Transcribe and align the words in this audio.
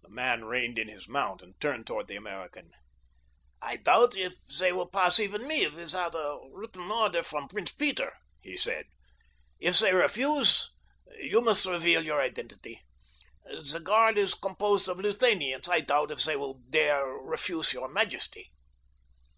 The 0.00 0.08
man 0.08 0.46
reined 0.46 0.78
in 0.78 0.88
his 0.88 1.06
mount 1.06 1.42
and 1.42 1.52
turned 1.60 1.86
toward 1.86 2.06
the 2.08 2.16
American. 2.16 2.70
"I 3.60 3.76
doubt 3.76 4.16
if 4.16 4.32
they 4.58 4.72
will 4.72 4.88
pass 4.88 5.20
even 5.20 5.46
me 5.46 5.68
without 5.68 6.14
a 6.14 6.38
written 6.50 6.90
order 6.90 7.22
from 7.22 7.46
Prince 7.46 7.70
Peter," 7.72 8.14
he 8.40 8.56
said. 8.56 8.86
"If 9.58 9.78
they 9.78 9.92
refuse, 9.92 10.70
you 11.18 11.42
must 11.42 11.66
reveal 11.66 12.02
your 12.02 12.22
identity. 12.22 12.80
The 13.44 13.80
guard 13.80 14.16
is 14.16 14.32
composed 14.32 14.88
of 14.88 14.96
Luthanians—I 14.96 15.80
doubt 15.80 16.10
if 16.10 16.24
they 16.24 16.36
will 16.36 16.62
dare 16.70 17.04
refuse 17.06 17.74
your 17.74 17.88
majesty." 17.90 18.54